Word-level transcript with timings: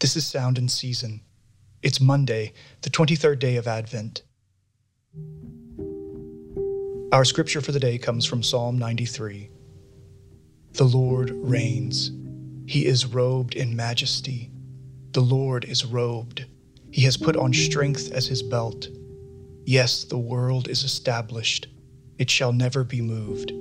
This 0.00 0.16
is 0.16 0.26
Sound 0.26 0.56
and 0.56 0.70
Season. 0.70 1.20
It's 1.82 2.00
Monday, 2.00 2.54
the 2.80 2.88
23rd 2.88 3.38
day 3.38 3.56
of 3.56 3.68
Advent. 3.68 4.22
Our 7.12 7.26
scripture 7.26 7.60
for 7.60 7.72
the 7.72 7.80
day 7.80 7.98
comes 7.98 8.24
from 8.24 8.42
Psalm 8.42 8.78
93. 8.78 9.50
The 10.72 10.84
Lord 10.84 11.32
reigns. 11.34 12.12
He 12.64 12.86
is 12.86 13.04
robed 13.04 13.54
in 13.54 13.76
majesty. 13.76 14.50
The 15.12 15.20
Lord 15.20 15.66
is 15.66 15.84
robed. 15.84 16.46
He 16.90 17.02
has 17.02 17.18
put 17.18 17.36
on 17.36 17.52
strength 17.52 18.10
as 18.10 18.26
his 18.26 18.42
belt. 18.42 18.88
Yes, 19.66 20.04
the 20.04 20.16
world 20.16 20.66
is 20.68 20.82
established. 20.82 21.66
It 22.16 22.30
shall 22.30 22.54
never 22.54 22.84
be 22.84 23.02
moved. 23.02 23.52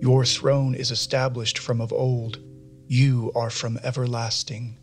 Your 0.00 0.24
throne 0.24 0.76
is 0.76 0.92
established 0.92 1.58
from 1.58 1.80
of 1.80 1.92
old. 1.92 2.38
You 2.86 3.32
are 3.34 3.50
from 3.50 3.76
everlasting. 3.82 4.76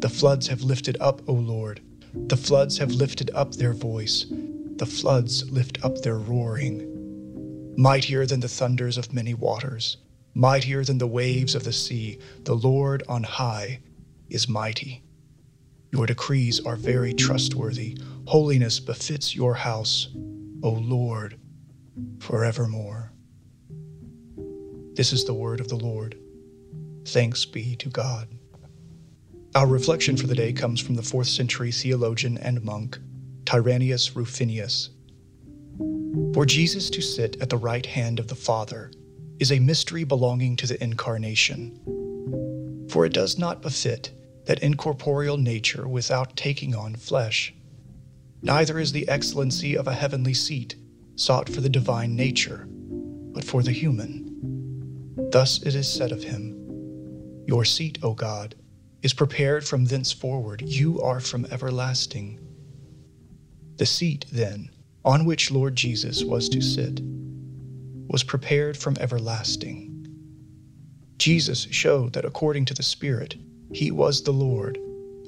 The 0.00 0.08
floods 0.08 0.46
have 0.48 0.62
lifted 0.62 0.96
up, 1.00 1.22
O 1.28 1.32
Lord. 1.32 1.80
The 2.12 2.36
floods 2.36 2.78
have 2.78 2.92
lifted 2.92 3.30
up 3.34 3.52
their 3.52 3.72
voice. 3.72 4.26
The 4.76 4.86
floods 4.86 5.50
lift 5.50 5.82
up 5.84 6.02
their 6.02 6.18
roaring. 6.18 7.74
Mightier 7.76 8.26
than 8.26 8.40
the 8.40 8.48
thunders 8.48 8.98
of 8.98 9.12
many 9.12 9.34
waters, 9.34 9.96
mightier 10.34 10.84
than 10.84 10.98
the 10.98 11.06
waves 11.06 11.54
of 11.54 11.64
the 11.64 11.72
sea, 11.72 12.18
the 12.44 12.54
Lord 12.54 13.02
on 13.08 13.22
high 13.22 13.80
is 14.28 14.48
mighty. 14.48 15.02
Your 15.92 16.06
decrees 16.06 16.60
are 16.60 16.76
very 16.76 17.14
trustworthy. 17.14 17.96
Holiness 18.26 18.80
befits 18.80 19.34
your 19.34 19.54
house, 19.54 20.08
O 20.62 20.70
Lord, 20.70 21.38
forevermore. 22.18 23.12
This 24.94 25.12
is 25.12 25.24
the 25.24 25.34
word 25.34 25.60
of 25.60 25.68
the 25.68 25.76
Lord. 25.76 26.18
Thanks 27.06 27.44
be 27.44 27.76
to 27.76 27.88
God. 27.88 28.28
Our 29.56 29.66
reflection 29.66 30.18
for 30.18 30.26
the 30.26 30.34
day 30.34 30.52
comes 30.52 30.82
from 30.82 30.96
the 30.96 31.02
4th 31.02 31.34
century 31.34 31.72
theologian 31.72 32.36
and 32.36 32.62
monk, 32.62 32.98
Tyrannius 33.46 34.14
Rufinus. 34.14 34.90
For 36.34 36.44
Jesus 36.44 36.90
to 36.90 37.00
sit 37.00 37.40
at 37.40 37.48
the 37.48 37.56
right 37.56 37.86
hand 37.86 38.18
of 38.18 38.28
the 38.28 38.34
Father 38.34 38.90
is 39.40 39.50
a 39.50 39.58
mystery 39.58 40.04
belonging 40.04 40.56
to 40.56 40.66
the 40.66 40.84
Incarnation. 40.84 41.80
For 42.90 43.06
it 43.06 43.14
does 43.14 43.38
not 43.38 43.62
befit 43.62 44.12
that 44.44 44.62
incorporeal 44.62 45.38
nature 45.38 45.88
without 45.88 46.36
taking 46.36 46.74
on 46.74 46.94
flesh. 46.94 47.54
Neither 48.42 48.78
is 48.78 48.92
the 48.92 49.08
excellency 49.08 49.74
of 49.74 49.86
a 49.88 49.94
heavenly 49.94 50.34
seat 50.34 50.76
sought 51.14 51.48
for 51.48 51.62
the 51.62 51.70
divine 51.70 52.14
nature, 52.14 52.68
but 52.68 53.42
for 53.42 53.62
the 53.62 53.72
human. 53.72 55.30
Thus 55.32 55.62
it 55.62 55.74
is 55.74 55.90
said 55.90 56.12
of 56.12 56.24
him 56.24 56.52
your 57.46 57.64
seat, 57.64 57.96
O 58.02 58.12
God, 58.12 58.54
is 59.06 59.14
prepared 59.14 59.64
from 59.64 59.84
thenceforward. 59.84 60.60
You 60.62 61.00
are 61.00 61.20
from 61.20 61.46
everlasting. 61.52 62.40
The 63.76 63.86
seat, 63.86 64.24
then, 64.32 64.68
on 65.04 65.24
which 65.24 65.52
Lord 65.52 65.76
Jesus 65.76 66.24
was 66.24 66.48
to 66.48 66.60
sit, 66.60 67.00
was 68.08 68.24
prepared 68.24 68.76
from 68.76 68.96
everlasting. 68.98 70.08
Jesus 71.18 71.68
showed 71.70 72.14
that 72.14 72.24
according 72.24 72.64
to 72.64 72.74
the 72.74 72.82
Spirit, 72.82 73.36
he 73.72 73.92
was 73.92 74.24
the 74.24 74.32
Lord. 74.32 74.76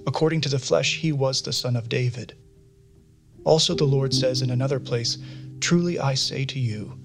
According 0.09 0.41
to 0.41 0.49
the 0.49 0.59
flesh, 0.59 0.99
he 0.99 1.12
was 1.12 1.41
the 1.41 1.53
Son 1.53 1.77
of 1.77 1.89
David. 1.89 2.34
Also, 3.45 3.77
the 3.77 3.84
Lord 3.84 4.12
says 4.12 4.43
in 4.43 4.51
another 4.51 4.81
place, 4.81 5.19
Truly 5.61 6.01
I 6.01 6.15
say 6.15 6.45
to 6.47 6.59
you, 6.59 6.99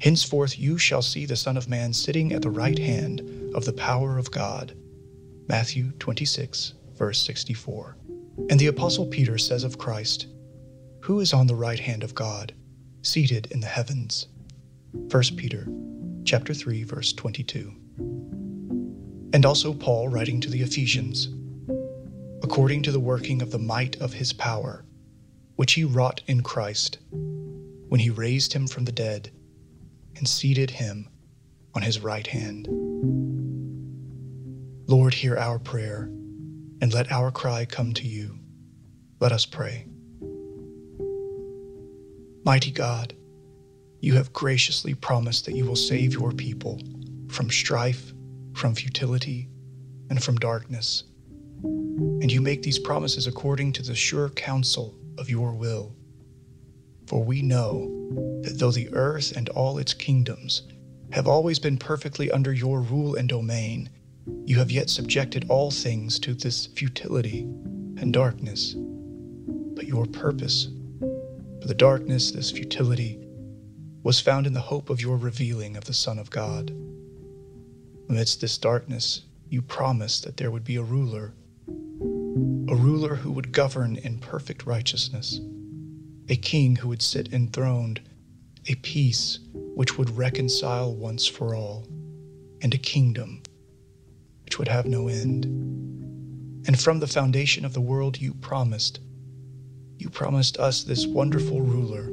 henceforth 0.00 0.58
you 0.58 0.78
shall 0.78 1.02
see 1.02 1.26
the 1.26 1.36
Son 1.36 1.58
of 1.58 1.68
Man 1.68 1.92
sitting 1.92 2.32
at 2.32 2.40
the 2.40 2.50
right 2.50 2.78
hand 2.78 3.20
of 3.54 3.66
the 3.66 3.74
power 3.74 4.16
of 4.16 4.30
God. 4.30 4.74
Matthew 5.48 5.92
26, 5.98 6.74
verse 6.96 7.20
64. 7.20 7.96
And 8.50 8.58
the 8.58 8.68
Apostle 8.68 9.06
Peter 9.06 9.36
says 9.38 9.62
of 9.62 9.78
Christ, 9.78 10.26
Who 11.02 11.20
is 11.20 11.32
on 11.32 11.46
the 11.46 11.54
right 11.54 11.78
hand 11.78 12.02
of 12.02 12.14
God, 12.14 12.54
seated 13.02 13.48
in 13.50 13.60
the 13.60 13.66
heavens? 13.66 14.26
1 14.92 15.22
Peter 15.36 15.66
chapter 16.24 16.54
3, 16.54 16.84
verse 16.84 17.12
22. 17.12 17.74
And 19.34 19.44
also 19.44 19.74
Paul 19.74 20.08
writing 20.08 20.40
to 20.40 20.50
the 20.50 20.62
Ephesians, 20.62 21.28
according 22.42 22.82
to 22.84 22.92
the 22.92 23.00
working 23.00 23.42
of 23.42 23.50
the 23.50 23.58
might 23.58 24.00
of 24.00 24.14
his 24.14 24.32
power, 24.32 24.84
which 25.56 25.74
he 25.74 25.84
wrought 25.84 26.22
in 26.26 26.42
Christ, 26.42 26.98
when 27.10 28.00
he 28.00 28.10
raised 28.10 28.54
him 28.54 28.66
from 28.66 28.84
the 28.84 28.92
dead 28.92 29.30
and 30.16 30.26
seated 30.26 30.70
him 30.70 31.08
on 31.74 31.82
his 31.82 32.00
right 32.00 32.26
hand. 32.26 32.66
Lord, 34.86 35.14
hear 35.14 35.36
our 35.38 35.58
prayer 35.58 36.10
and 36.82 36.92
let 36.92 37.10
our 37.10 37.30
cry 37.30 37.64
come 37.64 37.94
to 37.94 38.06
you. 38.06 38.38
Let 39.18 39.32
us 39.32 39.46
pray. 39.46 39.86
Mighty 42.44 42.70
God, 42.70 43.14
you 44.00 44.14
have 44.14 44.34
graciously 44.34 44.92
promised 44.92 45.46
that 45.46 45.56
you 45.56 45.64
will 45.64 45.76
save 45.76 46.12
your 46.12 46.32
people 46.32 46.78
from 47.28 47.48
strife, 47.48 48.12
from 48.52 48.74
futility, 48.74 49.48
and 50.10 50.22
from 50.22 50.36
darkness. 50.36 51.04
And 51.62 52.30
you 52.30 52.42
make 52.42 52.62
these 52.62 52.78
promises 52.78 53.26
according 53.26 53.72
to 53.74 53.82
the 53.82 53.94
sure 53.94 54.28
counsel 54.28 54.94
of 55.16 55.30
your 55.30 55.54
will. 55.54 55.96
For 57.06 57.24
we 57.24 57.40
know 57.40 58.40
that 58.42 58.58
though 58.58 58.70
the 58.70 58.92
earth 58.92 59.34
and 59.34 59.48
all 59.48 59.78
its 59.78 59.94
kingdoms 59.94 60.62
have 61.12 61.26
always 61.26 61.58
been 61.58 61.78
perfectly 61.78 62.30
under 62.30 62.52
your 62.52 62.82
rule 62.82 63.14
and 63.14 63.26
domain, 63.26 63.88
you 64.26 64.58
have 64.58 64.70
yet 64.70 64.90
subjected 64.90 65.46
all 65.48 65.70
things 65.70 66.18
to 66.20 66.34
this 66.34 66.66
futility 66.66 67.40
and 67.40 68.12
darkness. 68.12 68.74
But 68.76 69.86
your 69.86 70.06
purpose 70.06 70.68
for 71.60 71.68
the 71.68 71.74
darkness, 71.74 72.30
this 72.30 72.50
futility, 72.50 73.18
was 74.02 74.20
found 74.20 74.46
in 74.46 74.52
the 74.52 74.60
hope 74.60 74.90
of 74.90 75.00
your 75.00 75.16
revealing 75.16 75.76
of 75.76 75.84
the 75.84 75.94
Son 75.94 76.18
of 76.18 76.30
God. 76.30 76.70
Amidst 78.08 78.40
this 78.40 78.58
darkness, 78.58 79.22
you 79.48 79.62
promised 79.62 80.24
that 80.24 80.36
there 80.36 80.50
would 80.50 80.64
be 80.64 80.76
a 80.76 80.82
ruler, 80.82 81.32
a 81.68 82.76
ruler 82.76 83.14
who 83.14 83.32
would 83.32 83.52
govern 83.52 83.96
in 83.96 84.18
perfect 84.18 84.66
righteousness, 84.66 85.40
a 86.28 86.36
king 86.36 86.76
who 86.76 86.88
would 86.88 87.02
sit 87.02 87.32
enthroned, 87.32 88.00
a 88.66 88.74
peace 88.76 89.38
which 89.74 89.96
would 89.96 90.16
reconcile 90.16 90.94
once 90.94 91.26
for 91.26 91.54
all, 91.54 91.86
and 92.60 92.74
a 92.74 92.78
kingdom 92.78 93.42
which 94.54 94.58
would 94.60 94.68
have 94.68 94.86
no 94.86 95.08
end. 95.08 95.46
And 96.68 96.78
from 96.78 97.00
the 97.00 97.08
foundation 97.08 97.64
of 97.64 97.74
the 97.74 97.80
world, 97.80 98.20
you 98.20 98.34
promised. 98.34 99.00
You 99.98 100.08
promised 100.08 100.58
us 100.58 100.84
this 100.84 101.08
wonderful 101.08 101.60
ruler, 101.60 102.08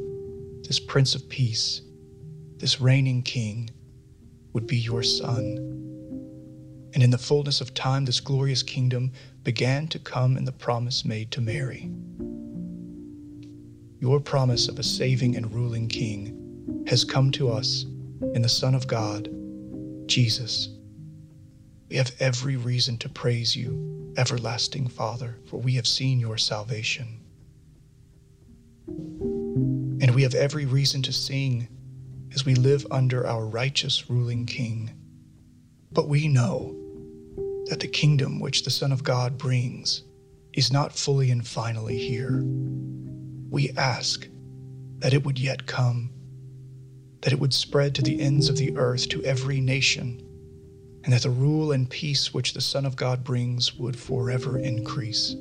this 0.63 0.79
Prince 0.79 1.13
of 1.13 1.29
Peace, 1.29 1.81
this 2.57 2.81
reigning 2.81 3.21
King, 3.21 3.69
would 4.53 4.65
be 4.65 4.77
your 4.77 5.03
Son. 5.03 5.37
And 6.95 7.03
in 7.03 7.11
the 7.11 7.19
fullness 7.19 7.61
of 7.61 7.75
time, 7.75 8.05
this 8.05 8.19
glorious 8.19 8.63
kingdom 8.63 9.11
began 9.43 9.87
to 9.89 9.99
come 9.99 10.35
in 10.35 10.45
the 10.45 10.51
promise 10.51 11.05
made 11.05 11.29
to 11.33 11.41
Mary. 11.41 11.91
Your 13.99 14.19
promise 14.19 14.67
of 14.67 14.79
a 14.79 14.83
saving 14.83 15.35
and 15.35 15.53
ruling 15.53 15.87
King 15.87 16.85
has 16.87 17.03
come 17.03 17.31
to 17.33 17.51
us 17.51 17.83
in 18.33 18.41
the 18.41 18.49
Son 18.49 18.73
of 18.73 18.87
God, 18.87 19.29
Jesus 20.07 20.69
we 21.91 21.97
have 21.97 22.13
every 22.21 22.55
reason 22.55 22.97
to 22.99 23.09
praise 23.09 23.53
you, 23.53 24.13
everlasting 24.15 24.87
Father, 24.87 25.35
for 25.45 25.57
we 25.57 25.73
have 25.73 25.85
seen 25.85 26.21
your 26.21 26.37
salvation. 26.37 27.19
And 28.87 30.15
we 30.15 30.23
have 30.23 30.33
every 30.33 30.65
reason 30.65 31.01
to 31.01 31.11
sing 31.11 31.67
as 32.33 32.45
we 32.45 32.55
live 32.55 32.87
under 32.91 33.27
our 33.27 33.45
righteous 33.45 34.09
ruling 34.09 34.45
King. 34.45 34.89
But 35.91 36.07
we 36.07 36.29
know 36.29 36.77
that 37.65 37.81
the 37.81 37.89
kingdom 37.89 38.39
which 38.39 38.63
the 38.63 38.71
Son 38.71 38.93
of 38.93 39.03
God 39.03 39.37
brings 39.37 40.03
is 40.53 40.71
not 40.71 40.97
fully 40.97 41.29
and 41.29 41.45
finally 41.45 41.97
here. 41.97 42.41
We 43.49 43.71
ask 43.71 44.29
that 44.99 45.13
it 45.13 45.25
would 45.25 45.37
yet 45.37 45.65
come, 45.65 46.09
that 47.19 47.33
it 47.33 47.39
would 47.41 47.53
spread 47.53 47.93
to 47.95 48.01
the 48.01 48.21
ends 48.21 48.47
of 48.47 48.55
the 48.55 48.77
earth 48.77 49.09
to 49.09 49.21
every 49.25 49.59
nation 49.59 50.25
and 51.03 51.13
that 51.13 51.23
the 51.23 51.29
rule 51.29 51.71
and 51.71 51.89
peace 51.89 52.33
which 52.33 52.53
the 52.53 52.61
Son 52.61 52.85
of 52.85 52.95
God 52.95 53.23
brings 53.23 53.75
would 53.75 53.97
forever 53.97 54.57
increase. 54.57 55.35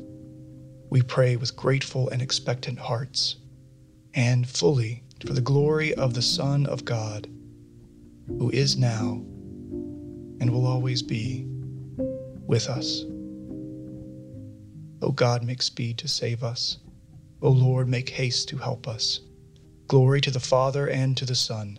We 0.90 1.02
pray 1.02 1.36
with 1.36 1.56
grateful 1.56 2.08
and 2.08 2.22
expectant 2.22 2.78
hearts, 2.78 3.36
and 4.14 4.48
fully 4.48 5.04
for 5.24 5.34
the 5.34 5.40
glory 5.40 5.94
of 5.94 6.14
the 6.14 6.22
Son 6.22 6.66
of 6.66 6.84
God, 6.84 7.28
who 8.26 8.50
is 8.50 8.76
now 8.76 9.22
and 10.40 10.50
will 10.50 10.66
always 10.66 11.02
be 11.02 11.46
with 12.46 12.68
us. 12.68 13.04
O 15.02 15.12
God, 15.12 15.44
make 15.44 15.62
speed 15.62 15.98
to 15.98 16.08
save 16.08 16.42
us. 16.42 16.78
O 17.42 17.50
Lord, 17.50 17.88
make 17.88 18.08
haste 18.08 18.48
to 18.48 18.56
help 18.56 18.88
us. 18.88 19.20
Glory 19.86 20.20
to 20.20 20.30
the 20.30 20.40
Father 20.40 20.88
and 20.88 21.16
to 21.16 21.24
the 21.24 21.34
Son 21.34 21.78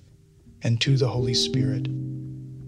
and 0.64 0.80
to 0.82 0.98
the 0.98 1.08
Holy 1.08 1.34
Spirit 1.34 1.88